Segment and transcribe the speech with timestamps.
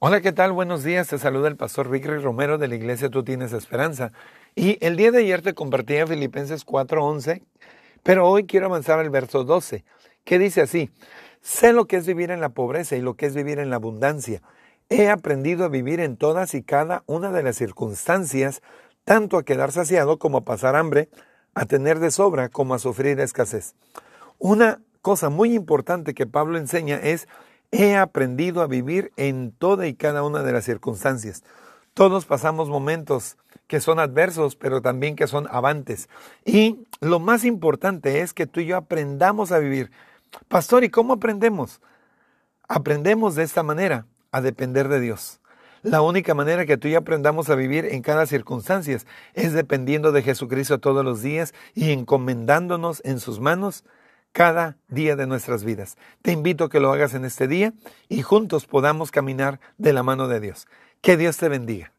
[0.00, 0.52] Hola, ¿qué tal?
[0.52, 1.08] Buenos días.
[1.08, 4.12] Te saluda el pastor Victory Romero de la iglesia Tú Tienes Esperanza.
[4.54, 7.42] Y el día de ayer te compartí Filipenses 4:11,
[8.04, 9.84] pero hoy quiero avanzar al verso 12,
[10.22, 10.92] que dice así,
[11.40, 13.76] sé lo que es vivir en la pobreza y lo que es vivir en la
[13.76, 14.40] abundancia.
[14.88, 18.62] He aprendido a vivir en todas y cada una de las circunstancias,
[19.02, 21.08] tanto a quedar saciado como a pasar hambre,
[21.56, 23.74] a tener de sobra como a sufrir escasez.
[24.38, 27.26] Una cosa muy importante que Pablo enseña es
[27.70, 31.44] He aprendido a vivir en toda y cada una de las circunstancias.
[31.92, 36.08] Todos pasamos momentos que son adversos, pero también que son avantes.
[36.44, 39.90] Y lo más importante es que tú y yo aprendamos a vivir.
[40.48, 41.80] Pastor, ¿y cómo aprendemos?
[42.68, 45.40] Aprendemos de esta manera, a depender de Dios.
[45.82, 48.98] La única manera que tú y yo aprendamos a vivir en cada circunstancia
[49.34, 53.84] es dependiendo de Jesucristo todos los días y encomendándonos en sus manos
[54.32, 55.96] cada día de nuestras vidas.
[56.22, 57.72] Te invito a que lo hagas en este día
[58.08, 60.66] y juntos podamos caminar de la mano de Dios.
[61.00, 61.92] Que Dios te bendiga.